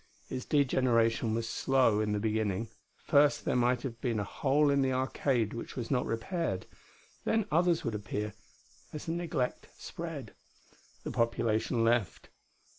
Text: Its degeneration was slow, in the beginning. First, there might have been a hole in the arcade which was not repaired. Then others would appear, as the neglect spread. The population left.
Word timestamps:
Its 0.29 0.45
degeneration 0.45 1.35
was 1.35 1.47
slow, 1.47 1.99
in 1.99 2.11
the 2.11 2.19
beginning. 2.19 2.69
First, 2.97 3.45
there 3.45 3.55
might 3.55 3.83
have 3.83 4.01
been 4.01 4.19
a 4.19 4.23
hole 4.23 4.71
in 4.71 4.81
the 4.81 4.91
arcade 4.91 5.53
which 5.53 5.75
was 5.75 5.91
not 5.91 6.07
repaired. 6.07 6.65
Then 7.23 7.45
others 7.51 7.83
would 7.83 7.93
appear, 7.93 8.33
as 8.91 9.05
the 9.05 9.11
neglect 9.11 9.67
spread. 9.77 10.33
The 11.03 11.11
population 11.11 11.83
left. 11.83 12.29